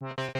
you 0.00 0.14